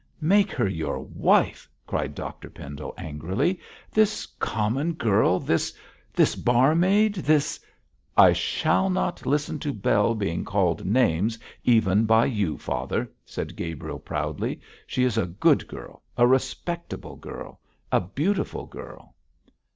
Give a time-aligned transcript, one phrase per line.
[0.19, 3.59] 'Make her your wife!' cried Dr Pendle, angrily;
[3.91, 5.77] 'this common girl this
[6.11, 7.59] this barmaid this'
[8.17, 13.99] 'I shall not listen to Bell being called names even by you, father,' said Gabriel,
[13.99, 14.59] proudly.
[14.87, 17.59] 'She is a good girl, a respectable girl
[17.91, 19.13] a beautiful girl!'